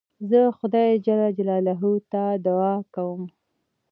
زه 0.29 0.39
خدای 0.57 0.89
جل 1.05 1.21
جلاله 1.37 1.75
ته 2.11 2.23
دؤعا 2.45 2.75
کوم. 2.93 3.21